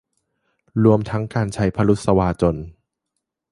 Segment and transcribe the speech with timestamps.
[0.83, 2.55] รวมทั้งการใช้พรุสวาจน